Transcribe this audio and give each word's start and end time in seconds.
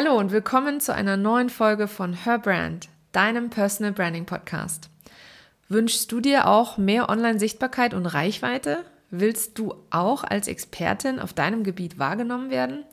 Hallo 0.00 0.16
und 0.16 0.30
willkommen 0.30 0.78
zu 0.78 0.94
einer 0.94 1.16
neuen 1.16 1.50
Folge 1.50 1.88
von 1.88 2.12
Her 2.12 2.38
Brand, 2.38 2.88
deinem 3.10 3.50
Personal 3.50 3.90
Branding 3.90 4.26
Podcast. 4.26 4.90
Wünschst 5.68 6.12
du 6.12 6.20
dir 6.20 6.46
auch 6.46 6.78
mehr 6.78 7.08
Online-Sichtbarkeit 7.08 7.94
und 7.94 8.06
Reichweite? 8.06 8.84
Willst 9.10 9.58
du 9.58 9.74
auch 9.90 10.22
als 10.22 10.46
Expertin 10.46 11.18
auf 11.18 11.32
deinem 11.32 11.64
Gebiet 11.64 11.98
wahrgenommen 11.98 12.48
werden? 12.48 12.84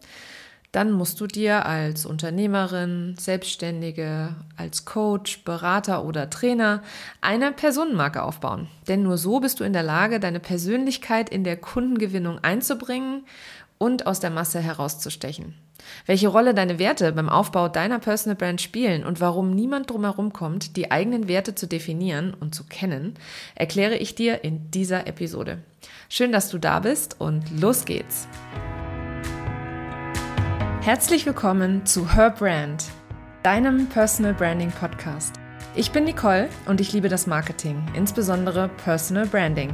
Dann 0.72 0.92
musst 0.92 1.22
du 1.22 1.28
dir 1.28 1.68
als 1.68 2.08
Unternehmerin, 2.08 3.14
Selbstständige, 3.20 4.34
als 4.58 4.86
Coach, 4.86 5.44
Berater 5.44 6.06
oder 6.06 6.32
Trainer 6.32 6.82
eine 7.22 7.52
Personenmarke 7.52 8.24
aufbauen. 8.24 8.68
Denn 8.88 9.04
nur 9.04 9.20
so 9.20 9.40
bist 9.40 9.60
du 9.60 9.64
in 9.64 9.74
der 9.74 9.84
Lage, 9.84 10.20
deine 10.20 10.40
Persönlichkeit 10.40 11.30
in 11.30 11.44
der 11.44 11.58
Kundengewinnung 11.58 12.44
einzubringen 12.44 13.28
und 13.78 14.08
aus 14.08 14.20
der 14.20 14.32
Masse 14.32 14.60
herauszustechen. 14.60 15.54
Welche 16.06 16.28
Rolle 16.28 16.54
deine 16.54 16.80
Werte 16.80 17.12
beim 17.12 17.30
Aufbau 17.30 17.68
deiner 17.70 18.00
Personal 18.00 18.36
Brand 18.36 18.62
spielen 18.62 19.06
und 19.06 19.22
warum 19.22 19.54
niemand 19.54 19.90
drumherum 19.90 20.34
kommt, 20.34 20.78
die 20.78 20.92
eigenen 20.92 21.28
Werte 21.28 21.56
zu 21.56 21.68
definieren 21.68 22.34
und 22.34 22.54
zu 22.54 22.64
kennen, 22.64 23.16
erkläre 23.56 23.96
ich 23.96 24.16
dir 24.16 24.44
in 24.44 24.72
dieser 24.72 25.08
Episode. 25.08 25.60
Schön, 26.10 26.32
dass 26.32 26.50
du 26.50 26.58
da 26.58 26.80
bist 26.80 27.20
und 27.20 27.44
los 27.60 27.86
geht's. 27.86 28.28
Herzlich 30.82 31.26
willkommen 31.26 31.86
zu 31.86 32.14
Her 32.14 32.30
Brand, 32.30 32.86
deinem 33.42 33.88
Personal 33.88 34.34
Branding 34.34 34.72
Podcast. 34.72 35.36
Ich 35.76 35.92
bin 35.92 36.04
Nicole 36.06 36.48
und 36.68 36.80
ich 36.80 36.94
liebe 36.94 37.10
das 37.10 37.28
Marketing, 37.28 37.84
insbesondere 37.96 38.70
Personal 38.84 39.26
Branding. 39.26 39.74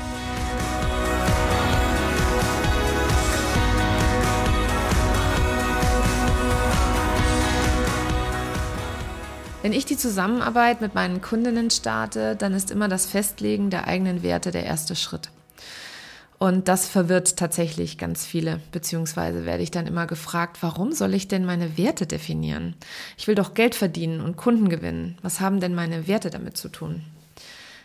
Wenn 9.61 9.73
ich 9.73 9.85
die 9.85 9.97
Zusammenarbeit 9.97 10.81
mit 10.81 10.95
meinen 10.95 11.21
Kundinnen 11.21 11.69
starte, 11.69 12.35
dann 12.35 12.55
ist 12.55 12.71
immer 12.71 12.87
das 12.87 13.05
Festlegen 13.05 13.69
der 13.69 13.87
eigenen 13.87 14.23
Werte 14.23 14.49
der 14.49 14.65
erste 14.65 14.95
Schritt. 14.95 15.29
Und 16.39 16.67
das 16.67 16.87
verwirrt 16.87 17.37
tatsächlich 17.37 17.99
ganz 17.99 18.25
viele, 18.25 18.59
beziehungsweise 18.71 19.45
werde 19.45 19.61
ich 19.61 19.69
dann 19.69 19.85
immer 19.85 20.07
gefragt, 20.07 20.57
warum 20.61 20.93
soll 20.93 21.13
ich 21.13 21.27
denn 21.27 21.45
meine 21.45 21.77
Werte 21.77 22.07
definieren? 22.07 22.73
Ich 23.19 23.27
will 23.27 23.35
doch 23.35 23.53
Geld 23.53 23.75
verdienen 23.75 24.21
und 24.21 24.35
Kunden 24.35 24.67
gewinnen. 24.67 25.19
Was 25.21 25.39
haben 25.39 25.59
denn 25.59 25.75
meine 25.75 26.07
Werte 26.07 26.31
damit 26.31 26.57
zu 26.57 26.69
tun? 26.69 27.03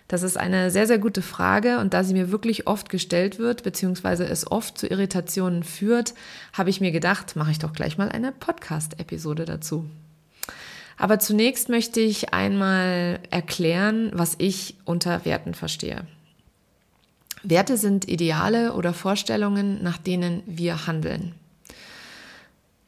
Das 0.09 0.23
ist 0.23 0.39
eine 0.39 0.71
sehr, 0.71 0.87
sehr 0.87 0.99
gute 0.99 1.21
Frage 1.21 1.79
und 1.81 1.93
da 1.93 2.05
sie 2.05 2.15
mir 2.15 2.31
wirklich 2.31 2.67
oft 2.67 2.89
gestellt 2.89 3.39
wird, 3.39 3.65
beziehungsweise 3.65 4.25
es 4.25 4.51
oft 4.51 4.79
zu 4.79 4.87
Irritationen 4.87 5.63
führt, 5.63 6.15
habe 6.55 6.71
ich 6.71 6.81
mir 6.81 6.93
gedacht, 6.93 7.37
mache 7.37 7.51
ich 7.51 7.59
doch 7.59 7.75
gleich 7.75 7.99
mal 7.99 8.09
eine 8.09 8.33
Podcast-Episode 8.33 9.45
dazu. 9.45 9.85
Aber 10.97 11.19
zunächst 11.19 11.69
möchte 11.69 12.01
ich 12.01 12.33
einmal 12.33 13.21
erklären, 13.31 14.11
was 14.15 14.35
ich 14.39 14.77
unter 14.85 15.25
Werten 15.25 15.55
verstehe. 15.55 16.07
Werte 17.43 17.77
sind 17.77 18.09
Ideale 18.09 18.73
oder 18.73 18.93
Vorstellungen, 18.93 19.83
nach 19.83 19.99
denen 19.99 20.43
wir 20.47 20.87
handeln. 20.87 21.35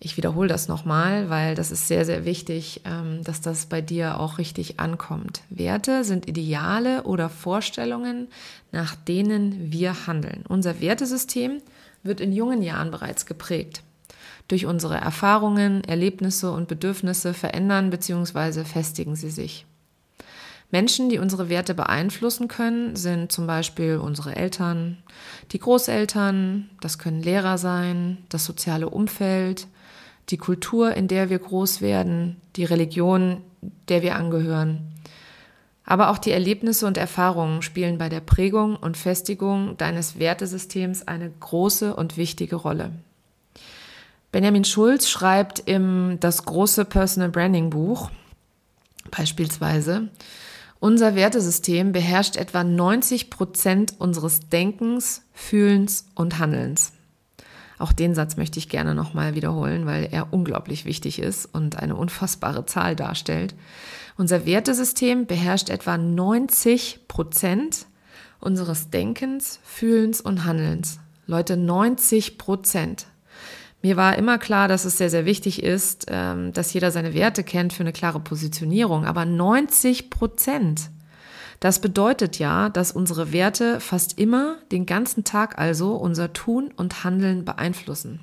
Ich 0.01 0.17
wiederhole 0.17 0.49
das 0.49 0.69
nochmal, 0.69 1.29
weil 1.29 1.57
das 1.57 1.73
ist 1.73 1.89
sehr, 1.89 2.05
sehr 2.05 2.25
wichtig, 2.25 2.83
ähm, 2.85 3.25
dass 3.25 3.41
das 3.41 3.67
bei 3.67 3.81
dir 3.81 4.21
auch 4.21 4.39
richtig 4.39 4.79
ankommt. 4.79 5.43
Werte 5.51 6.05
sind 6.05 6.29
Ideale 6.29 7.03
oder 7.03 7.29
Vorstellungen, 7.29 8.29
nach 8.71 8.95
denen 8.95 9.73
wir 9.73 10.07
handeln. 10.07 10.45
Unser 10.49 10.81
Wertesystem 10.81 11.61
wird 12.05 12.21
in 12.21 12.33
jungen 12.33 12.63
Jahren 12.63 12.93
bereits 12.93 13.27
geprägt. 13.27 13.83
Durch 14.49 14.65
unsere 14.65 14.97
Erfahrungen, 14.97 15.85
Erlebnisse 15.85 16.51
und 16.51 16.69
Bedürfnisse 16.69 17.35
verändern 17.35 17.91
bzw. 17.91 18.65
festigen 18.65 19.15
sie 19.15 19.31
sich. 19.31 19.67
Menschen, 20.71 21.09
die 21.09 21.19
unsere 21.19 21.49
Werte 21.49 21.75
beeinflussen 21.75 22.49
können, 22.49 22.95
sind 22.95 23.33
zum 23.33 23.47
Beispiel 23.47 23.97
unsere 23.97 24.37
Eltern, 24.37 24.99
die 25.53 25.59
Großeltern, 25.59 26.69
das 26.81 26.99
können 26.99 27.23
Lehrer 27.23 27.57
sein, 27.57 28.19
das 28.29 28.45
soziale 28.45 28.91
Umfeld, 28.91 29.67
die 30.29 30.37
Kultur, 30.37 30.95
in 30.95 31.09
der 31.09 31.31
wir 31.31 31.39
groß 31.39 31.81
werden, 31.81 32.37
die 32.57 32.65
Religion, 32.65 33.43
der 33.89 34.03
wir 34.03 34.17
angehören. 34.17 34.93
Aber 35.85 36.11
auch 36.11 36.19
die 36.19 36.33
Erlebnisse 36.33 36.87
und 36.87 36.99
Erfahrungen 36.99 37.63
spielen 37.63 37.97
bei 37.97 38.11
der 38.11 38.21
Prägung 38.21 38.77
und 38.77 38.99
Festigung 38.99 39.79
deines 39.79 40.19
Wertesystems 40.19 41.09
eine 41.09 41.31
große 41.31 41.97
und 41.97 42.19
wichtige 42.19 42.57
Rolle. 42.57 42.93
Benjamin 44.31 44.65
Schulz 44.65 45.09
schreibt 45.09 45.61
im 45.61 46.19
Das 46.21 46.45
große 46.45 46.85
Personal 46.85 47.31
Branding 47.31 47.71
Buch 47.71 48.11
beispielsweise, 49.11 50.09
unser 50.81 51.15
Wertesystem 51.15 51.93
beherrscht 51.93 52.37
etwa 52.37 52.63
90 52.63 53.31
Prozent 53.31 53.95
unseres 53.99 54.49
Denkens, 54.49 55.23
Fühlens 55.33 56.07
und 56.15 56.39
Handelns. 56.39 56.93
Auch 57.79 57.93
den 57.93 58.15
Satz 58.15 58.37
möchte 58.37 58.59
ich 58.59 58.69
gerne 58.69 58.95
nochmal 58.95 59.35
wiederholen, 59.35 59.87
weil 59.87 60.09
er 60.11 60.33
unglaublich 60.33 60.85
wichtig 60.85 61.21
ist 61.21 61.47
und 61.47 61.79
eine 61.79 61.97
unfassbare 61.97 62.67
Zahl 62.67 62.97
darstellt. 62.97 63.55
Unser 64.17 64.47
Wertesystem 64.47 65.27
beherrscht 65.27 65.71
etwa 65.71 65.97
90 65.97 67.07
Prozent 67.09 67.87
unseres 68.41 68.91
Denkens, 68.91 69.61
Fühlens 69.65 70.21
und 70.21 70.45
Handelns. 70.45 70.99
Leute, 71.27 71.57
90 71.57 72.39
Prozent. 72.39 73.07
Mir 73.81 73.97
war 73.97 74.19
immer 74.19 74.39
klar, 74.39 74.67
dass 74.67 74.85
es 74.85 74.99
sehr, 74.99 75.11
sehr 75.11 75.25
wichtig 75.25 75.63
ist, 75.63 76.07
ähm, 76.09 76.53
dass 76.53 76.73
jeder 76.73 76.91
seine 76.91 77.15
Werte 77.15 77.45
kennt 77.45 77.73
für 77.73 77.85
eine 77.85 77.93
klare 77.93 78.19
Positionierung. 78.19 79.05
Aber 79.05 79.25
90 79.25 80.11
Prozent, 80.11 80.91
das 81.61 81.81
bedeutet 81.81 82.39
ja, 82.39 82.71
dass 82.71 82.91
unsere 82.91 83.33
Werte 83.33 83.79
fast 83.81 84.19
immer, 84.19 84.57
den 84.73 84.85
ganzen 84.85 85.23
Tag 85.23 85.59
also, 85.59 85.95
unser 85.95 86.33
Tun 86.33 86.73
und 86.77 87.05
Handeln 87.05 87.45
beeinflussen. 87.45 88.21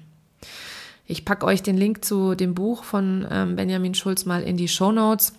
Ich 1.07 1.23
packe 1.23 1.45
euch 1.45 1.63
den 1.63 1.77
Link 1.77 2.03
zu 2.03 2.35
dem 2.35 2.53
Buch 2.53 2.83
von 2.83 3.25
ähm, 3.29 3.55
Benjamin 3.55 3.93
Schulz 3.93 4.25
mal 4.25 4.41
in 4.43 4.57
die 4.57 4.67
Show 4.67 4.91
Notes. 4.91 5.33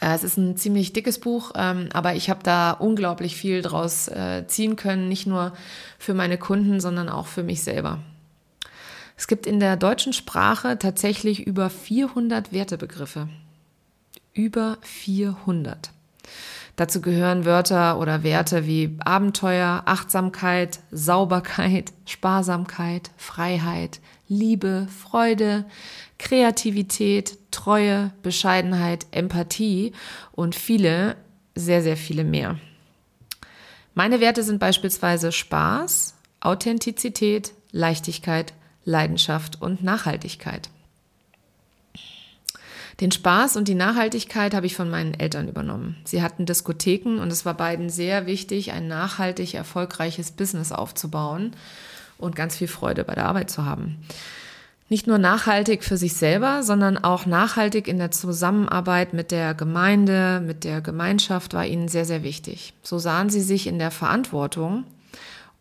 Äh, 0.00 0.14
es 0.14 0.24
ist 0.24 0.38
ein 0.38 0.56
ziemlich 0.56 0.92
dickes 0.94 1.18
Buch, 1.18 1.52
ähm, 1.56 1.88
aber 1.92 2.14
ich 2.14 2.30
habe 2.30 2.40
da 2.42 2.70
unglaublich 2.70 3.36
viel 3.36 3.60
draus 3.62 4.08
äh, 4.08 4.44
ziehen 4.46 4.76
können, 4.76 5.08
nicht 5.08 5.26
nur 5.26 5.52
für 5.98 6.14
meine 6.14 6.38
Kunden, 6.38 6.80
sondern 6.80 7.08
auch 7.08 7.26
für 7.26 7.42
mich 7.42 7.62
selber. 7.62 7.98
Es 9.16 9.26
gibt 9.26 9.46
in 9.46 9.60
der 9.60 9.76
deutschen 9.76 10.12
Sprache 10.12 10.78
tatsächlich 10.78 11.46
über 11.46 11.70
400 11.70 12.52
Wertebegriffe. 12.52 13.28
Über 14.34 14.76
400. 14.82 15.90
Dazu 16.76 17.00
gehören 17.00 17.46
Wörter 17.46 17.98
oder 17.98 18.22
Werte 18.22 18.66
wie 18.66 18.98
Abenteuer, 19.02 19.82
Achtsamkeit, 19.86 20.80
Sauberkeit, 20.90 21.94
Sparsamkeit, 22.04 23.10
Freiheit, 23.16 24.00
Liebe, 24.28 24.86
Freude, 24.90 25.64
Kreativität, 26.18 27.38
Treue, 27.50 28.12
Bescheidenheit, 28.22 29.06
Empathie 29.10 29.92
und 30.32 30.54
viele, 30.54 31.16
sehr, 31.54 31.82
sehr 31.82 31.96
viele 31.96 32.24
mehr. 32.24 32.58
Meine 33.94 34.20
Werte 34.20 34.42
sind 34.42 34.58
beispielsweise 34.58 35.32
Spaß, 35.32 36.14
Authentizität, 36.40 37.54
Leichtigkeit, 37.72 38.52
Leidenschaft 38.86 39.60
und 39.60 39.84
Nachhaltigkeit. 39.84 40.70
Den 43.00 43.12
Spaß 43.12 43.56
und 43.56 43.68
die 43.68 43.74
Nachhaltigkeit 43.74 44.54
habe 44.54 44.64
ich 44.64 44.74
von 44.74 44.88
meinen 44.88 45.12
Eltern 45.12 45.48
übernommen. 45.48 45.96
Sie 46.04 46.22
hatten 46.22 46.46
Diskotheken 46.46 47.18
und 47.20 47.30
es 47.30 47.44
war 47.44 47.52
beiden 47.52 47.90
sehr 47.90 48.24
wichtig, 48.24 48.72
ein 48.72 48.88
nachhaltig 48.88 49.52
erfolgreiches 49.52 50.30
Business 50.30 50.72
aufzubauen 50.72 51.52
und 52.16 52.36
ganz 52.36 52.56
viel 52.56 52.68
Freude 52.68 53.04
bei 53.04 53.14
der 53.14 53.26
Arbeit 53.26 53.50
zu 53.50 53.66
haben. 53.66 53.98
Nicht 54.88 55.08
nur 55.08 55.18
nachhaltig 55.18 55.84
für 55.84 55.96
sich 55.96 56.14
selber, 56.14 56.62
sondern 56.62 56.96
auch 56.96 57.26
nachhaltig 57.26 57.88
in 57.88 57.98
der 57.98 58.12
Zusammenarbeit 58.12 59.12
mit 59.12 59.30
der 59.30 59.52
Gemeinde, 59.52 60.40
mit 60.40 60.64
der 60.64 60.80
Gemeinschaft 60.80 61.54
war 61.54 61.66
ihnen 61.66 61.88
sehr, 61.88 62.04
sehr 62.04 62.22
wichtig. 62.22 62.72
So 62.82 62.98
sahen 62.98 63.28
sie 63.28 63.42
sich 63.42 63.66
in 63.66 63.80
der 63.80 63.90
Verantwortung, 63.90 64.84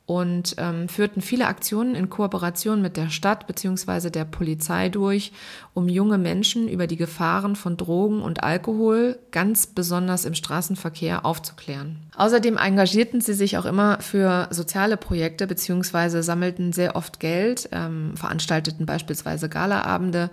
und 0.07 0.55
ähm, 0.59 0.87
führten 0.87 1.21
viele 1.21 1.47
Aktionen 1.47 1.95
in 1.95 2.09
Kooperation 2.09 2.81
mit 2.81 2.95
der 2.95 3.09
Stadt 3.09 3.47
bzw. 3.47 4.11
der 4.11 4.25
Polizei 4.25 4.89
durch, 4.89 5.31
um 5.73 5.89
junge 5.89 6.19
Menschen 6.19 6.67
über 6.67 6.85
die 6.85 6.95
Gefahren 6.95 7.55
von 7.55 7.75
Drogen 7.75 8.21
und 8.21 8.43
Alkohol, 8.43 9.17
ganz 9.31 9.65
besonders 9.65 10.25
im 10.25 10.35
Straßenverkehr, 10.35 11.25
aufzuklären. 11.25 11.97
Außerdem 12.15 12.57
engagierten 12.57 13.19
sie 13.19 13.33
sich 13.33 13.57
auch 13.57 13.65
immer 13.65 13.99
für 13.99 14.47
soziale 14.51 14.95
Projekte 14.95 15.47
bzw. 15.47 16.21
sammelten 16.21 16.71
sehr 16.71 16.95
oft 16.95 17.19
Geld, 17.19 17.69
ähm, 17.71 18.15
veranstalteten 18.15 18.85
beispielsweise 18.85 19.49
Galaabende 19.49 20.29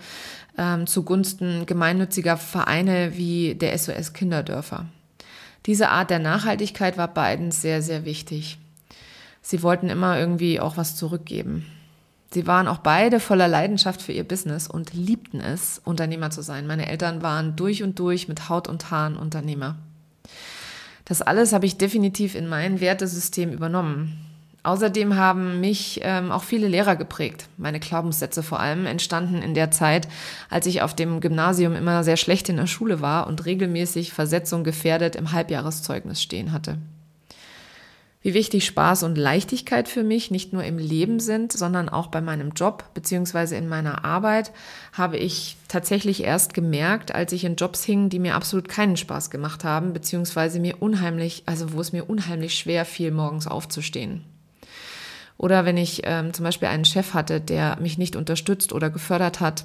ähm, 0.58 0.86
zugunsten 0.86 1.64
gemeinnütziger 1.64 2.36
Vereine 2.36 3.16
wie 3.16 3.54
der 3.54 3.76
SOS 3.78 4.12
Kinderdörfer. 4.12 4.84
Diese 5.64 5.88
Art 5.88 6.10
der 6.10 6.18
Nachhaltigkeit 6.18 6.98
war 6.98 7.08
beiden 7.08 7.52
sehr, 7.52 7.80
sehr 7.80 8.04
wichtig 8.04 8.58
sie 9.42 9.62
wollten 9.62 9.90
immer 9.90 10.18
irgendwie 10.18 10.60
auch 10.60 10.76
was 10.76 10.96
zurückgeben. 10.96 11.66
Sie 12.32 12.46
waren 12.46 12.66
auch 12.66 12.78
beide 12.78 13.20
voller 13.20 13.46
Leidenschaft 13.46 14.00
für 14.00 14.12
ihr 14.12 14.24
Business 14.24 14.66
und 14.66 14.94
liebten 14.94 15.40
es, 15.40 15.82
Unternehmer 15.84 16.30
zu 16.30 16.40
sein. 16.42 16.66
Meine 16.66 16.88
Eltern 16.88 17.20
waren 17.20 17.56
durch 17.56 17.82
und 17.82 17.98
durch 17.98 18.26
mit 18.26 18.48
Haut 18.48 18.68
und 18.68 18.90
Haaren 18.90 19.16
Unternehmer. 19.16 19.76
Das 21.04 21.20
alles 21.20 21.52
habe 21.52 21.66
ich 21.66 21.76
definitiv 21.76 22.34
in 22.34 22.48
mein 22.48 22.80
Wertesystem 22.80 23.52
übernommen. 23.52 24.18
Außerdem 24.62 25.16
haben 25.16 25.60
mich 25.60 26.00
ähm, 26.04 26.30
auch 26.30 26.44
viele 26.44 26.68
Lehrer 26.68 26.96
geprägt. 26.96 27.48
Meine 27.58 27.80
Glaubenssätze 27.80 28.42
vor 28.42 28.60
allem 28.60 28.86
entstanden 28.86 29.42
in 29.42 29.54
der 29.54 29.72
Zeit, 29.72 30.08
als 30.48 30.66
ich 30.66 30.80
auf 30.80 30.94
dem 30.94 31.20
Gymnasium 31.20 31.74
immer 31.74 32.04
sehr 32.04 32.16
schlecht 32.16 32.48
in 32.48 32.56
der 32.56 32.68
Schule 32.68 33.02
war 33.02 33.26
und 33.26 33.44
regelmäßig 33.44 34.12
Versetzung 34.12 34.64
gefährdet 34.64 35.16
im 35.16 35.32
Halbjahreszeugnis 35.32 36.22
stehen 36.22 36.52
hatte 36.52 36.78
wie 38.22 38.34
wichtig 38.34 38.64
Spaß 38.64 39.02
und 39.02 39.18
Leichtigkeit 39.18 39.88
für 39.88 40.04
mich 40.04 40.30
nicht 40.30 40.52
nur 40.52 40.62
im 40.62 40.78
Leben 40.78 41.18
sind, 41.18 41.52
sondern 41.52 41.88
auch 41.88 42.06
bei 42.06 42.20
meinem 42.20 42.50
Job 42.50 42.84
beziehungsweise 42.94 43.56
in 43.56 43.68
meiner 43.68 44.04
Arbeit, 44.04 44.52
habe 44.92 45.16
ich 45.16 45.56
tatsächlich 45.66 46.22
erst 46.22 46.54
gemerkt, 46.54 47.12
als 47.14 47.32
ich 47.32 47.44
in 47.44 47.56
Jobs 47.56 47.82
hing, 47.82 48.08
die 48.08 48.20
mir 48.20 48.36
absolut 48.36 48.68
keinen 48.68 48.96
Spaß 48.96 49.30
gemacht 49.30 49.64
haben, 49.64 49.92
beziehungsweise 49.92 50.60
mir 50.60 50.80
unheimlich, 50.80 51.42
also 51.46 51.72
wo 51.72 51.80
es 51.80 51.92
mir 51.92 52.08
unheimlich 52.08 52.54
schwer 52.54 52.84
fiel, 52.84 53.10
morgens 53.10 53.48
aufzustehen. 53.48 54.24
Oder 55.36 55.64
wenn 55.64 55.76
ich 55.76 56.02
ähm, 56.04 56.32
zum 56.32 56.44
Beispiel 56.44 56.68
einen 56.68 56.84
Chef 56.84 57.14
hatte, 57.14 57.40
der 57.40 57.76
mich 57.80 57.98
nicht 57.98 58.14
unterstützt 58.14 58.72
oder 58.72 58.90
gefördert 58.90 59.40
hat, 59.40 59.64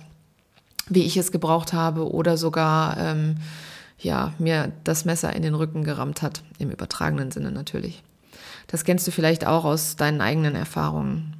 wie 0.90 1.04
ich 1.04 1.18
es 1.18 1.32
gebraucht 1.32 1.74
habe, 1.74 2.12
oder 2.12 2.38
sogar 2.38 2.98
ähm, 2.98 3.38
ja 4.00 4.34
mir 4.40 4.72
das 4.84 5.06
Messer 5.06 5.36
in 5.36 5.44
den 5.44 5.54
Rücken 5.54 5.84
gerammt 5.84 6.24
hat, 6.24 6.42
im 6.58 6.72
übertragenen 6.72 7.30
Sinne 7.30 7.52
natürlich. 7.52 8.02
Das 8.68 8.84
kennst 8.84 9.08
du 9.08 9.12
vielleicht 9.12 9.48
auch 9.48 9.66
aus 9.66 9.96
deinen 9.96 10.22
eigenen 10.22 10.56
Erfahrungen. 10.56 11.34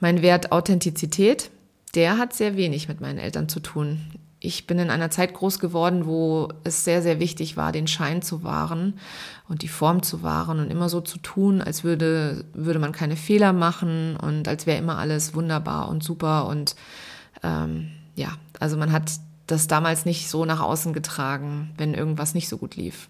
Mein 0.00 0.20
Wert 0.20 0.52
Authentizität, 0.52 1.50
der 1.94 2.18
hat 2.18 2.34
sehr 2.34 2.56
wenig 2.56 2.88
mit 2.88 3.00
meinen 3.00 3.18
Eltern 3.18 3.48
zu 3.48 3.60
tun. 3.60 4.00
Ich 4.40 4.66
bin 4.66 4.78
in 4.78 4.90
einer 4.90 5.10
Zeit 5.10 5.32
groß 5.32 5.58
geworden, 5.58 6.04
wo 6.04 6.48
es 6.64 6.84
sehr, 6.84 7.00
sehr 7.00 7.18
wichtig 7.18 7.56
war, 7.56 7.72
den 7.72 7.86
Schein 7.86 8.20
zu 8.20 8.42
wahren 8.42 8.98
und 9.48 9.62
die 9.62 9.68
Form 9.68 10.02
zu 10.02 10.22
wahren 10.22 10.58
und 10.58 10.70
immer 10.70 10.90
so 10.90 11.00
zu 11.00 11.18
tun, 11.18 11.62
als 11.62 11.82
würde, 11.84 12.44
würde 12.52 12.78
man 12.78 12.92
keine 12.92 13.16
Fehler 13.16 13.54
machen 13.54 14.16
und 14.16 14.46
als 14.46 14.66
wäre 14.66 14.78
immer 14.78 14.98
alles 14.98 15.34
wunderbar 15.34 15.88
und 15.88 16.04
super. 16.04 16.46
Und 16.46 16.74
ähm, 17.42 17.90
ja, 18.16 18.28
also 18.60 18.76
man 18.76 18.92
hat 18.92 19.12
das 19.46 19.66
damals 19.66 20.04
nicht 20.04 20.28
so 20.28 20.44
nach 20.44 20.60
außen 20.60 20.92
getragen, 20.92 21.72
wenn 21.78 21.94
irgendwas 21.94 22.34
nicht 22.34 22.48
so 22.48 22.58
gut 22.58 22.76
lief. 22.76 23.08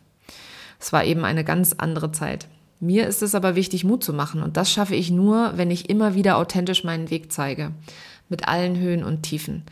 Es 0.79 0.93
war 0.93 1.05
eben 1.05 1.25
eine 1.25 1.43
ganz 1.43 1.73
andere 1.73 2.13
Zeit. 2.13 2.47
Mir 2.81 3.07
ist 3.07 3.23
es 3.23 3.35
aber 3.35 3.55
wichtig, 3.55 3.85
Mut 3.85 4.05
zu 4.05 4.13
machen. 4.13 4.43
Und 4.43 4.57
das 4.57 4.71
schaffe 4.71 4.95
ich 4.95 5.11
nur, 5.11 5.53
wenn 5.57 5.71
ich 5.71 5.89
immer 5.89 6.15
wieder 6.15 6.37
authentisch 6.37 6.85
meinen 6.85 7.11
Weg 7.11 7.33
zeige. 7.33 7.73
Mit 8.29 8.49
allen 8.49 8.79
Höhen 8.79 9.05
und 9.05 9.23
Tiefen. 9.23 9.63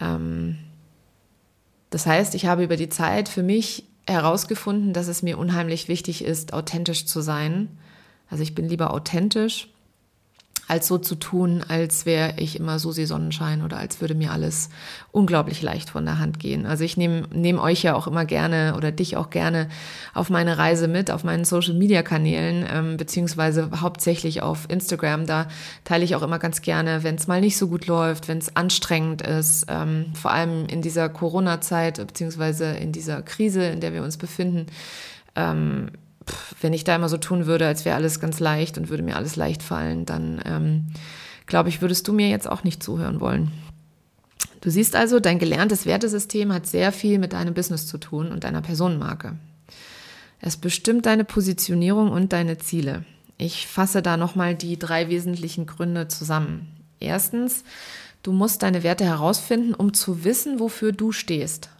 Ähm 0.00 0.58
das 1.90 2.06
heißt, 2.06 2.34
ich 2.34 2.46
habe 2.46 2.64
über 2.64 2.76
die 2.76 2.90
Zeit 2.90 3.28
für 3.28 3.42
mich 3.42 3.84
herausgefunden, 4.06 4.92
dass 4.92 5.08
es 5.08 5.22
mir 5.22 5.38
unheimlich 5.38 5.88
wichtig 5.88 6.22
ist, 6.22 6.52
authentisch 6.52 7.06
zu 7.06 7.20
sein. 7.20 7.68
Also 8.30 8.42
ich 8.42 8.54
bin 8.54 8.68
lieber 8.68 8.92
authentisch 8.92 9.68
als 10.68 10.86
so 10.86 10.98
zu 10.98 11.14
tun, 11.14 11.64
als 11.66 12.04
wäre 12.04 12.34
ich 12.36 12.60
immer 12.60 12.78
Susi 12.78 13.06
Sonnenschein 13.06 13.62
oder 13.62 13.78
als 13.78 14.02
würde 14.02 14.14
mir 14.14 14.32
alles 14.32 14.68
unglaublich 15.10 15.62
leicht 15.62 15.88
von 15.88 16.04
der 16.04 16.18
Hand 16.18 16.38
gehen. 16.38 16.66
Also 16.66 16.84
ich 16.84 16.98
nehme 16.98 17.22
nehm 17.32 17.58
euch 17.58 17.82
ja 17.82 17.94
auch 17.94 18.06
immer 18.06 18.26
gerne 18.26 18.74
oder 18.76 18.92
dich 18.92 19.16
auch 19.16 19.30
gerne 19.30 19.68
auf 20.12 20.28
meine 20.28 20.58
Reise 20.58 20.86
mit, 20.86 21.10
auf 21.10 21.24
meinen 21.24 21.46
Social-Media-Kanälen, 21.46 22.66
ähm, 22.70 22.96
beziehungsweise 22.98 23.70
hauptsächlich 23.80 24.42
auf 24.42 24.66
Instagram. 24.68 25.26
Da 25.26 25.48
teile 25.84 26.04
ich 26.04 26.14
auch 26.14 26.22
immer 26.22 26.38
ganz 26.38 26.60
gerne, 26.60 27.02
wenn 27.02 27.14
es 27.14 27.26
mal 27.26 27.40
nicht 27.40 27.56
so 27.56 27.68
gut 27.68 27.86
läuft, 27.86 28.28
wenn 28.28 28.38
es 28.38 28.54
anstrengend 28.54 29.22
ist, 29.22 29.66
ähm, 29.68 30.12
vor 30.12 30.32
allem 30.32 30.66
in 30.66 30.82
dieser 30.82 31.08
Corona-Zeit, 31.08 32.06
beziehungsweise 32.06 32.66
in 32.72 32.92
dieser 32.92 33.22
Krise, 33.22 33.64
in 33.64 33.80
der 33.80 33.94
wir 33.94 34.02
uns 34.02 34.18
befinden. 34.18 34.66
Ähm, 35.34 35.90
wenn 36.60 36.72
ich 36.72 36.84
da 36.84 36.96
immer 36.96 37.08
so 37.08 37.16
tun 37.16 37.46
würde, 37.46 37.66
als 37.66 37.84
wäre 37.84 37.96
alles 37.96 38.20
ganz 38.20 38.40
leicht 38.40 38.78
und 38.78 38.88
würde 38.88 39.02
mir 39.02 39.16
alles 39.16 39.36
leicht 39.36 39.62
fallen, 39.62 40.06
dann 40.06 40.40
ähm, 40.44 40.86
glaube 41.46 41.68
ich, 41.68 41.80
würdest 41.80 42.06
du 42.08 42.12
mir 42.12 42.28
jetzt 42.28 42.48
auch 42.48 42.64
nicht 42.64 42.82
zuhören 42.82 43.20
wollen. 43.20 43.50
Du 44.60 44.70
siehst 44.70 44.96
also, 44.96 45.20
dein 45.20 45.38
gelerntes 45.38 45.86
Wertesystem 45.86 46.52
hat 46.52 46.66
sehr 46.66 46.92
viel 46.92 47.18
mit 47.18 47.32
deinem 47.32 47.54
Business 47.54 47.86
zu 47.86 47.98
tun 47.98 48.32
und 48.32 48.44
deiner 48.44 48.60
Personenmarke. 48.60 49.36
Es 50.40 50.56
bestimmt 50.56 51.06
deine 51.06 51.24
Positionierung 51.24 52.10
und 52.10 52.32
deine 52.32 52.58
Ziele. 52.58 53.04
Ich 53.38 53.66
fasse 53.66 54.02
da 54.02 54.16
nochmal 54.16 54.54
die 54.54 54.78
drei 54.78 55.08
wesentlichen 55.08 55.66
Gründe 55.66 56.08
zusammen. 56.08 56.68
Erstens, 57.00 57.62
du 58.22 58.32
musst 58.32 58.62
deine 58.62 58.82
Werte 58.82 59.04
herausfinden, 59.04 59.74
um 59.74 59.94
zu 59.94 60.24
wissen, 60.24 60.58
wofür 60.58 60.92
du 60.92 61.12
stehst. 61.12 61.70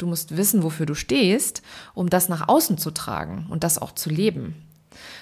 Du 0.00 0.06
musst 0.06 0.38
wissen, 0.38 0.62
wofür 0.62 0.86
du 0.86 0.94
stehst, 0.94 1.60
um 1.92 2.08
das 2.08 2.30
nach 2.30 2.48
außen 2.48 2.78
zu 2.78 2.90
tragen 2.90 3.46
und 3.50 3.64
das 3.64 3.76
auch 3.76 3.92
zu 3.92 4.08
leben. 4.08 4.54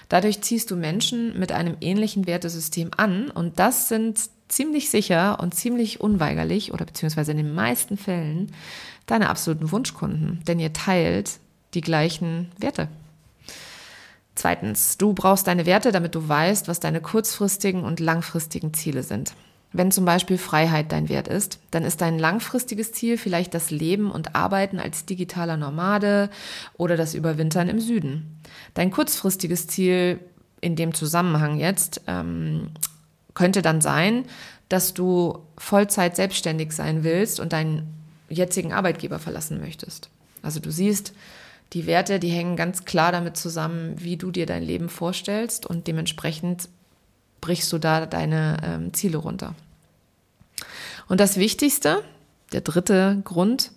Dadurch 0.08 0.40
ziehst 0.40 0.70
du 0.70 0.76
Menschen 0.76 1.36
mit 1.36 1.50
einem 1.50 1.76
ähnlichen 1.80 2.28
Wertesystem 2.28 2.92
an 2.96 3.28
und 3.28 3.58
das 3.58 3.88
sind 3.88 4.20
ziemlich 4.46 4.88
sicher 4.88 5.40
und 5.40 5.52
ziemlich 5.52 6.00
unweigerlich 6.00 6.72
oder 6.72 6.84
beziehungsweise 6.84 7.32
in 7.32 7.38
den 7.38 7.54
meisten 7.54 7.96
Fällen 7.96 8.52
deine 9.06 9.30
absoluten 9.30 9.72
Wunschkunden, 9.72 10.42
denn 10.46 10.60
ihr 10.60 10.72
teilt 10.72 11.40
die 11.74 11.80
gleichen 11.80 12.52
Werte. 12.56 12.86
Zweitens, 14.36 14.96
du 14.96 15.12
brauchst 15.12 15.48
deine 15.48 15.66
Werte, 15.66 15.90
damit 15.90 16.14
du 16.14 16.28
weißt, 16.28 16.68
was 16.68 16.78
deine 16.78 17.00
kurzfristigen 17.00 17.82
und 17.82 17.98
langfristigen 17.98 18.72
Ziele 18.72 19.02
sind. 19.02 19.34
Wenn 19.72 19.90
zum 19.90 20.04
Beispiel 20.04 20.38
Freiheit 20.38 20.92
dein 20.92 21.08
Wert 21.08 21.28
ist, 21.28 21.58
dann 21.70 21.84
ist 21.84 22.00
dein 22.00 22.18
langfristiges 22.18 22.92
Ziel 22.92 23.18
vielleicht 23.18 23.52
das 23.52 23.70
Leben 23.70 24.10
und 24.10 24.34
Arbeiten 24.34 24.78
als 24.78 25.04
digitaler 25.04 25.58
Nomade 25.58 26.30
oder 26.78 26.96
das 26.96 27.14
Überwintern 27.14 27.68
im 27.68 27.78
Süden. 27.78 28.40
Dein 28.72 28.90
kurzfristiges 28.90 29.66
Ziel 29.66 30.20
in 30.60 30.74
dem 30.74 30.94
Zusammenhang 30.94 31.58
jetzt 31.58 32.00
ähm, 32.06 32.70
könnte 33.34 33.60
dann 33.60 33.80
sein, 33.80 34.24
dass 34.68 34.94
du 34.94 35.38
Vollzeit 35.58 36.16
selbstständig 36.16 36.72
sein 36.72 37.04
willst 37.04 37.38
und 37.38 37.52
deinen 37.52 37.94
jetzigen 38.28 38.72
Arbeitgeber 38.72 39.18
verlassen 39.18 39.60
möchtest. 39.60 40.08
Also 40.42 40.60
du 40.60 40.70
siehst, 40.70 41.12
die 41.74 41.86
Werte, 41.86 42.18
die 42.18 42.30
hängen 42.30 42.56
ganz 42.56 42.84
klar 42.86 43.12
damit 43.12 43.36
zusammen, 43.36 43.94
wie 43.98 44.16
du 44.16 44.30
dir 44.30 44.46
dein 44.46 44.62
Leben 44.62 44.88
vorstellst 44.88 45.66
und 45.66 45.86
dementsprechend 45.86 46.68
brichst 47.40 47.72
du 47.72 47.78
da 47.78 48.06
deine 48.06 48.58
ähm, 48.62 48.94
Ziele 48.94 49.18
runter. 49.18 49.54
Und 51.08 51.20
das 51.20 51.36
Wichtigste, 51.36 52.02
der 52.52 52.60
dritte 52.60 53.20
Grund, 53.24 53.72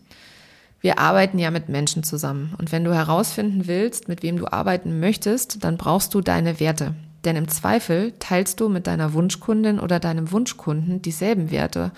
wir 0.81 0.97
arbeiten 0.97 1.37
ja 1.37 1.51
mit 1.51 1.69
Menschen 1.69 2.03
zusammen. 2.03 2.55
Und 2.57 2.71
wenn 2.71 2.83
du 2.83 2.93
herausfinden 2.93 3.67
willst, 3.67 4.07
mit 4.07 4.23
wem 4.23 4.37
du 4.37 4.51
arbeiten 4.51 4.99
möchtest, 4.99 5.63
dann 5.63 5.77
brauchst 5.77 6.13
du 6.13 6.21
deine 6.21 6.59
Werte. 6.59 6.95
Denn 7.23 7.35
im 7.35 7.47
Zweifel 7.47 8.13
teilst 8.17 8.59
du 8.59 8.67
mit 8.67 8.87
deiner 8.87 9.13
Wunschkundin 9.13 9.79
oder 9.79 9.99
deinem 9.99 10.31
Wunschkunden 10.31 11.01
dieselben 11.03 11.51
Werte. 11.51 11.91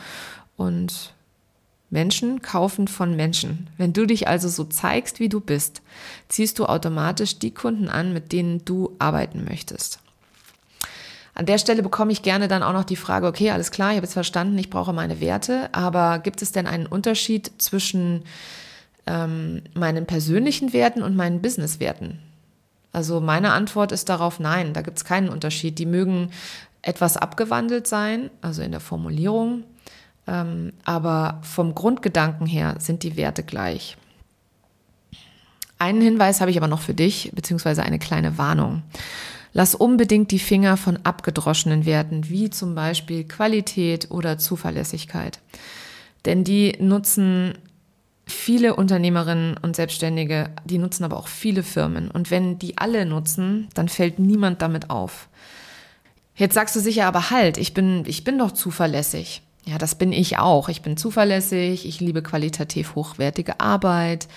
Und 0.58 1.13
Menschen 1.89 2.41
kaufen 2.41 2.89
von 2.89 3.15
Menschen. 3.15 3.70
Wenn 3.77 3.93
du 3.93 4.05
dich 4.05 4.27
also 4.27 4.50
so 4.50 4.65
zeigst, 4.65 5.20
wie 5.20 5.29
du 5.29 5.39
bist, 5.39 5.82
ziehst 6.27 6.60
du 6.60 6.65
automatisch 6.65 7.39
die 7.39 7.51
Kunden 7.51 7.88
an, 7.88 8.12
mit 8.12 8.34
denen 8.34 8.65
du 8.65 8.96
arbeiten 9.00 9.46
möchtest. 9.46 10.00
An 11.35 11.45
der 11.47 11.57
Stelle 11.57 11.81
bekomme 11.81 12.11
ich 12.11 12.21
gerne 12.21 12.47
dann 12.47 12.61
auch 12.61 12.73
noch 12.73 12.83
die 12.83 12.95
Frage, 12.95 13.25
okay, 13.27 13.49
alles 13.51 13.71
klar, 13.71 13.89
ich 13.89 13.95
habe 13.95 14.05
jetzt 14.05 14.13
verstanden, 14.13 14.57
ich 14.57 14.69
brauche 14.69 14.93
meine 14.93 15.19
Werte, 15.19 15.69
aber 15.71 16.19
gibt 16.19 16.41
es 16.41 16.51
denn 16.51 16.67
einen 16.67 16.85
Unterschied 16.85 17.51
zwischen 17.57 18.23
ähm, 19.07 19.63
meinen 19.73 20.05
persönlichen 20.05 20.73
Werten 20.73 21.01
und 21.01 21.15
meinen 21.15 21.41
Businesswerten? 21.41 22.19
Also 22.91 23.19
meine 23.19 23.51
Antwort 23.51 23.91
ist 23.91 24.09
darauf 24.09 24.39
nein, 24.39 24.73
da 24.73 24.83
gibt 24.83 24.97
es 24.97 25.05
keinen 25.05 25.29
Unterschied. 25.29 25.79
Die 25.79 25.87
mögen 25.87 26.29
etwas 26.83 27.17
abgewandelt 27.17 27.87
sein, 27.87 28.29
also 28.41 28.61
in 28.61 28.71
der 28.71 28.79
Formulierung, 28.79 29.63
ähm, 30.27 30.73
aber 30.85 31.39
vom 31.41 31.73
Grundgedanken 31.73 32.45
her 32.45 32.75
sind 32.77 33.01
die 33.01 33.17
Werte 33.17 33.41
gleich. 33.41 33.97
Einen 35.79 36.01
Hinweis 36.01 36.39
habe 36.39 36.51
ich 36.51 36.57
aber 36.57 36.67
noch 36.67 36.81
für 36.81 36.93
dich, 36.93 37.31
beziehungsweise 37.33 37.81
eine 37.83 37.99
kleine 37.99 38.37
Warnung. 38.37 38.83
Lass 39.53 39.75
unbedingt 39.75 40.31
die 40.31 40.39
Finger 40.39 40.77
von 40.77 40.98
abgedroschenen 41.03 41.86
Werten, 41.86 42.29
wie 42.29 42.50
zum 42.50 42.74
Beispiel 42.74 43.24
Qualität 43.24 44.10
oder 44.10 44.39
Zuverlässigkeit. 44.39 45.39
Denn 46.25 46.43
die 46.43 46.75
nutzen 46.79 47.53
viele 48.25 48.75
Unternehmerinnen 48.75 49.57
und 49.62 49.75
Selbstständige, 49.75 50.50
die 50.65 50.79
nutzen 50.79 51.03
aber 51.03 51.17
auch 51.17 51.27
viele 51.27 51.62
Firmen. 51.62 52.10
Und 52.10 52.31
wenn 52.31 52.57
die 52.57 52.77
alle 52.77 53.05
nutzen, 53.05 53.67
dann 53.75 53.89
fällt 53.89 54.17
niemand 54.17 54.62
damit 54.62 54.89
auf. 54.89 55.27
Jetzt 56.36 56.55
sagst 56.55 56.75
du 56.75 56.79
sicher 56.79 57.05
aber 57.05 57.29
halt, 57.29 57.57
ich 57.57 57.74
bin, 57.74 58.03
ich 58.07 58.24
bin 58.24 58.39
doch 58.39 58.51
zuverlässig. 58.51 59.43
Ja, 59.65 59.77
das 59.77 59.95
bin 59.95 60.12
ich 60.12 60.39
auch. 60.39 60.67
Ich 60.67 60.81
bin 60.81 60.98
zuverlässig, 60.98 61.86
ich 61.86 62.00
liebe 62.00 62.22
qualitativ 62.22 62.95
hochwertige 62.95 63.60
Arbeit. 63.60 64.27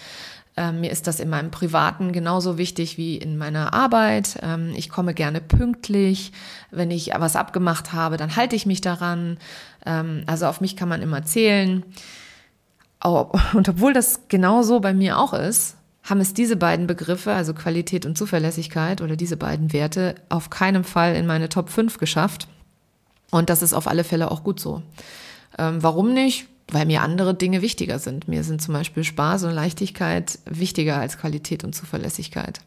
Ähm, 0.57 0.81
mir 0.81 0.91
ist 0.91 1.07
das 1.07 1.21
in 1.21 1.29
meinem 1.29 1.51
Privaten 1.51 2.13
genauso 2.13 2.57
wichtig 2.57 2.97
wie 2.97 3.17
in 3.17 3.37
meiner 3.37 3.75
Arbeit. 3.75 4.39
Ähm, 4.43 4.73
ich 4.75 4.89
komme 4.89 5.13
gerne 5.13 5.41
pünktlich. 5.41 6.33
Wenn 6.71 6.91
ich 6.91 7.11
was 7.17 7.37
abgemacht 7.37 7.93
habe, 7.93 8.17
dann 8.17 8.37
halte 8.37 8.57
ich 8.57 8.65
mich 8.65 8.81
daran. 8.81 9.39
Ähm, 9.85 10.23
also 10.27 10.47
auf 10.47 10.61
mich 10.61 10.77
kann 10.77 10.89
man 10.89 11.03
immer 11.03 11.25
zählen. 11.25 11.85
Und 13.03 13.69
obwohl 13.69 13.93
das 13.93 14.29
genauso 14.29 14.81
bei 14.81 14.95
mir 14.95 15.19
auch 15.19 15.35
ist, 15.35 15.77
haben 16.03 16.21
es 16.21 16.35
diese 16.35 16.57
beiden 16.57 16.87
Begriffe, 16.87 17.33
also 17.33 17.53
Qualität 17.53 18.07
und 18.07 18.17
Zuverlässigkeit 18.17 19.01
oder 19.01 19.17
diese 19.17 19.37
beiden 19.37 19.73
Werte, 19.73 20.15
auf 20.29 20.51
keinen 20.51 20.85
Fall 20.85 21.15
in 21.15 21.27
meine 21.27 21.49
Top 21.49 21.69
5 21.69 21.99
geschafft. 21.99 22.49
Und 23.31 23.51
das 23.51 23.63
ist 23.63 23.75
auf 23.75 23.87
alle 23.87 24.05
Fälle 24.05 24.31
auch 24.31 24.43
gut 24.43 24.59
so. 24.61 24.83
Ähm, 25.59 25.83
warum 25.83 26.15
nicht? 26.15 26.47
Weil 26.69 26.87
mir 26.87 27.03
andere 27.03 27.35
Dinge 27.35 27.63
wichtiger 27.63 27.99
sind. 27.99 28.27
Mir 28.27 28.43
sind 28.43 28.61
zum 28.61 28.75
Beispiel 28.75 29.05
Spaß 29.05 29.45
und 29.45 29.53
Leichtigkeit 29.53 30.39
wichtiger 30.47 30.99
als 30.99 31.19
Qualität 31.19 31.63
und 31.63 31.75
Zuverlässigkeit. 31.75 32.61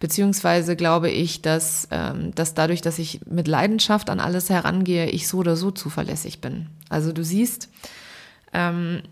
Beziehungsweise 0.00 0.76
glaube 0.76 1.10
ich, 1.10 1.42
dass, 1.42 1.88
ähm, 1.90 2.34
dass 2.34 2.54
dadurch, 2.54 2.80
dass 2.80 2.98
ich 2.98 3.20
mit 3.26 3.48
Leidenschaft 3.48 4.10
an 4.10 4.20
alles 4.20 4.50
herangehe, 4.50 5.06
ich 5.06 5.28
so 5.28 5.38
oder 5.38 5.56
so 5.56 5.70
zuverlässig 5.70 6.40
bin. 6.40 6.66
Also 6.88 7.12
du 7.12 7.24
siehst, 7.24 7.68
ähm, 8.52 9.02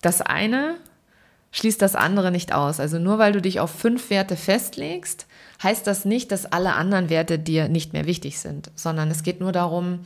das 0.00 0.20
eine 0.20 0.76
schließt 1.52 1.82
das 1.82 1.96
andere 1.96 2.30
nicht 2.30 2.52
aus. 2.52 2.80
Also 2.80 2.98
nur 2.98 3.18
weil 3.18 3.32
du 3.32 3.42
dich 3.42 3.60
auf 3.60 3.70
fünf 3.70 4.10
Werte 4.10 4.36
festlegst, 4.36 5.26
heißt 5.62 5.86
das 5.86 6.04
nicht, 6.04 6.32
dass 6.32 6.46
alle 6.46 6.74
anderen 6.74 7.10
Werte 7.10 7.38
dir 7.38 7.68
nicht 7.68 7.92
mehr 7.92 8.06
wichtig 8.06 8.38
sind, 8.38 8.70
sondern 8.74 9.10
es 9.10 9.22
geht 9.22 9.40
nur 9.40 9.52
darum, 9.52 10.00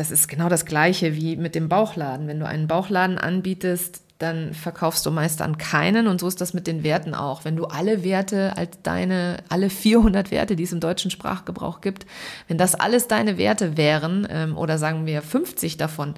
das 0.00 0.10
ist 0.10 0.28
genau 0.28 0.48
das 0.48 0.64
gleiche 0.64 1.14
wie 1.14 1.36
mit 1.36 1.54
dem 1.54 1.68
Bauchladen. 1.68 2.26
Wenn 2.26 2.40
du 2.40 2.46
einen 2.46 2.66
Bauchladen 2.66 3.18
anbietest, 3.18 4.00
dann 4.16 4.54
verkaufst 4.54 5.04
du 5.04 5.10
meist 5.10 5.42
an 5.42 5.58
keinen 5.58 6.06
und 6.06 6.20
so 6.20 6.26
ist 6.26 6.40
das 6.40 6.54
mit 6.54 6.66
den 6.66 6.82
Werten 6.82 7.14
auch. 7.14 7.44
Wenn 7.44 7.54
du 7.54 7.66
alle 7.66 8.02
Werte 8.02 8.56
als 8.56 8.78
deine, 8.82 9.42
alle 9.50 9.68
400 9.68 10.30
Werte, 10.30 10.56
die 10.56 10.62
es 10.62 10.72
im 10.72 10.80
deutschen 10.80 11.10
Sprachgebrauch 11.10 11.82
gibt, 11.82 12.06
wenn 12.48 12.56
das 12.56 12.74
alles 12.74 13.08
deine 13.08 13.36
Werte 13.36 13.76
wären 13.76 14.26
ähm, 14.30 14.56
oder 14.56 14.78
sagen 14.78 15.04
wir 15.04 15.20
50 15.20 15.76
davon, 15.76 16.14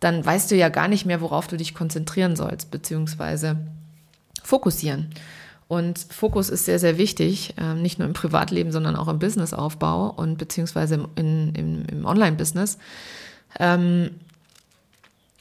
dann 0.00 0.24
weißt 0.24 0.50
du 0.50 0.56
ja 0.56 0.70
gar 0.70 0.88
nicht 0.88 1.04
mehr, 1.04 1.20
worauf 1.20 1.46
du 1.46 1.58
dich 1.58 1.74
konzentrieren 1.74 2.36
sollst, 2.36 2.70
beziehungsweise 2.70 3.58
fokussieren. 4.42 5.10
Und 5.70 6.00
Fokus 6.00 6.48
ist 6.48 6.64
sehr, 6.64 6.80
sehr 6.80 6.98
wichtig, 6.98 7.54
ähm, 7.56 7.80
nicht 7.80 8.00
nur 8.00 8.08
im 8.08 8.12
Privatleben, 8.12 8.72
sondern 8.72 8.96
auch 8.96 9.06
im 9.06 9.20
Businessaufbau 9.20 10.10
und 10.10 10.36
beziehungsweise 10.36 11.06
im, 11.14 11.52
im, 11.54 11.84
im 11.86 12.04
Online-Business. 12.04 12.76
Ähm, 13.60 14.10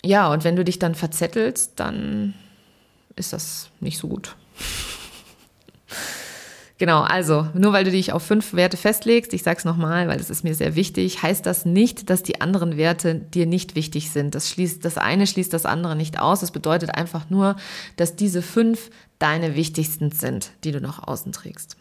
ja, 0.05 0.31
und 0.31 0.43
wenn 0.43 0.55
du 0.55 0.63
dich 0.63 0.77
dann 0.77 0.93
verzettelst, 0.93 1.79
dann 1.79 2.35
ist 3.15 3.33
das 3.33 3.71
nicht 3.79 3.97
so 3.97 4.07
gut. 4.07 4.35
Genau, 6.79 7.01
also 7.01 7.45
nur 7.53 7.73
weil 7.73 7.83
du 7.83 7.91
dich 7.91 8.13
auf 8.13 8.23
fünf 8.23 8.53
Werte 8.53 8.77
festlegst, 8.77 9.33
ich 9.33 9.43
sage 9.43 9.57
es 9.59 9.65
nochmal, 9.65 10.07
weil 10.07 10.17
das 10.17 10.29
ist 10.29 10.45
mir 10.45 10.55
sehr 10.55 10.77
wichtig, 10.77 11.21
heißt 11.21 11.45
das 11.45 11.65
nicht, 11.65 12.09
dass 12.09 12.23
die 12.23 12.39
anderen 12.39 12.77
Werte 12.77 13.15
dir 13.15 13.45
nicht 13.45 13.75
wichtig 13.75 14.11
sind. 14.11 14.33
Das, 14.33 14.49
schließt, 14.49 14.85
das 14.85 14.97
eine 14.97 15.27
schließt 15.27 15.51
das 15.51 15.65
andere 15.65 15.97
nicht 15.97 16.19
aus. 16.19 16.39
Das 16.39 16.51
bedeutet 16.51 16.95
einfach 16.95 17.29
nur, 17.29 17.57
dass 17.97 18.15
diese 18.15 18.41
fünf 18.41 18.91
deine 19.19 19.55
wichtigsten 19.55 20.11
sind, 20.11 20.51
die 20.63 20.71
du 20.71 20.79
nach 20.79 21.05
außen 21.05 21.33
trägst. 21.33 21.75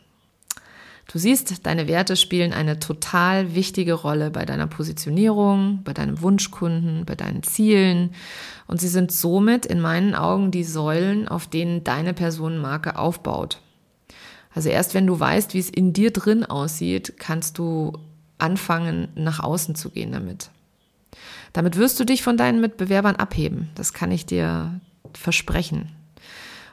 Du 1.07 1.19
siehst, 1.21 1.65
deine 1.65 1.87
Werte 1.87 2.17
spielen 2.17 2.53
eine 2.53 2.81
total 2.81 3.55
wichtige 3.55 3.95
Rolle 3.95 4.33
bei 4.33 4.45
deiner 4.45 4.67
Positionierung, 4.67 5.81
bei 5.85 5.93
deinem 5.93 6.21
Wunschkunden, 6.23 7.07
bei 7.07 7.15
deinen 7.15 7.45
Zielen 7.45 8.11
und 8.67 8.81
sie 8.81 8.89
sind 8.89 9.13
somit 9.13 9.65
in 9.65 9.81
meinen 9.81 10.17
Augen 10.17 10.51
die 10.51 10.65
Säulen, 10.65 11.29
auf 11.29 11.47
denen 11.47 11.85
deine 11.85 12.15
Personenmarke 12.15 12.99
aufbaut. 12.99 13.61
Also 14.55 14.69
erst 14.69 14.95
wenn 14.95 15.07
du 15.07 15.19
weißt, 15.19 15.55
wie 15.55 15.59
es 15.59 15.71
in 15.71 15.93
dir 15.93 16.11
drin 16.11 16.45
aussieht, 16.45 17.15
kannst 17.19 17.59
du 17.59 17.93
anfangen, 18.39 19.09
nach 19.15 19.41
außen 19.41 19.75
zu 19.75 19.91
gehen 19.91 20.13
damit. 20.13 20.51
Damit 21.53 21.77
wirst 21.77 21.99
du 21.99 22.05
dich 22.05 22.23
von 22.23 22.37
deinen 22.37 22.61
Mitbewerbern 22.61 23.17
abheben. 23.17 23.71
Das 23.75 23.93
kann 23.93 24.13
ich 24.13 24.27
dir 24.27 24.81
versprechen. 25.15 25.91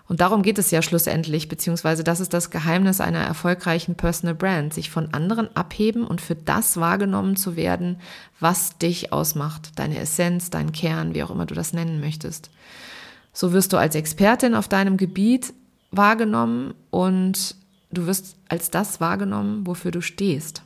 Und 0.08 0.22
darum 0.22 0.44
geht 0.44 0.60
es 0.60 0.70
ja 0.70 0.84
schlussendlich, 0.84 1.50
beziehungsweise 1.50 2.04
das 2.04 2.20
ist 2.20 2.34
das 2.34 2.52
Geheimnis 2.52 3.02
einer 3.02 3.22
erfolgreichen 3.22 3.96
Personal 3.96 4.36
Brand, 4.36 4.72
sich 4.74 4.92
von 4.92 5.14
anderen 5.14 5.56
abheben 5.56 6.06
und 6.06 6.22
für 6.22 6.36
das 6.36 6.78
wahrgenommen 6.78 7.36
zu 7.36 7.56
werden, 7.56 7.98
was 8.40 8.78
dich 8.78 9.12
ausmacht, 9.12 9.72
deine 9.80 9.98
Essenz, 9.98 10.52
dein 10.52 10.72
Kern, 10.72 11.16
wie 11.16 11.24
auch 11.24 11.32
immer 11.32 11.48
du 11.48 11.56
das 11.56 11.74
nennen 11.74 12.00
möchtest. 12.00 12.52
So 13.34 13.52
wirst 13.52 13.74
du 13.74 13.78
als 13.78 13.96
Expertin 13.96 14.54
auf 14.54 14.68
deinem 14.68 14.98
Gebiet 14.98 15.54
wahrgenommen 15.90 16.76
und 16.92 17.56
Du 17.96 18.08
wirst 18.08 18.36
als 18.50 18.70
das 18.70 19.00
wahrgenommen, 19.00 19.66
wofür 19.66 19.90
du 19.90 20.02
stehst. 20.02 20.64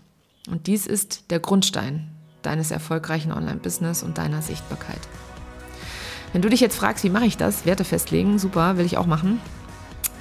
Und 0.50 0.66
dies 0.66 0.88
ist 0.88 1.30
der 1.30 1.40
Grundstein 1.40 2.10
deines 2.42 2.72
erfolgreichen 2.72 3.32
Online-Business 3.32 4.02
und 4.02 4.18
deiner 4.18 4.42
Sichtbarkeit. 4.42 5.00
Wenn 6.34 6.42
du 6.42 6.50
dich 6.50 6.60
jetzt 6.60 6.76
fragst, 6.76 7.04
wie 7.04 7.10
mache 7.12 7.26
ich 7.26 7.38
das? 7.38 7.68
Werte 7.68 7.84
festlegen, 7.84 8.40
super, 8.40 8.78
will 8.78 8.86
ich 8.86 8.98
auch 8.98 9.06
machen. 9.06 9.40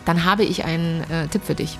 Dann 0.04 0.24
habe 0.24 0.44
ich 0.44 0.66
einen 0.66 1.02
äh, 1.10 1.28
Tipp 1.28 1.44
für 1.44 1.54
dich. 1.54 1.78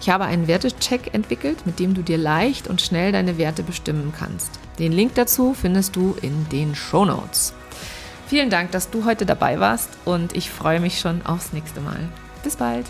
Ich 0.00 0.10
habe 0.10 0.24
einen 0.24 0.48
Wertecheck 0.48 1.14
entwickelt, 1.14 1.66
mit 1.66 1.78
dem 1.78 1.94
du 1.94 2.02
dir 2.02 2.18
leicht 2.18 2.66
und 2.66 2.82
schnell 2.82 3.12
deine 3.12 3.38
Werte 3.38 3.62
bestimmen 3.62 4.12
kannst. 4.16 4.58
Den 4.80 4.90
Link 4.90 5.14
dazu 5.14 5.54
findest 5.54 5.94
du 5.94 6.16
in 6.20 6.48
den 6.48 6.74
Show 6.74 7.04
Notes. 7.04 7.52
Vielen 8.26 8.50
Dank, 8.50 8.72
dass 8.72 8.90
du 8.90 9.04
heute 9.04 9.24
dabei 9.24 9.60
warst 9.60 9.90
und 10.04 10.34
ich 10.36 10.50
freue 10.50 10.80
mich 10.80 10.98
schon 10.98 11.24
aufs 11.24 11.52
nächste 11.52 11.80
Mal. 11.80 12.08
Bis 12.42 12.56
bald! 12.56 12.86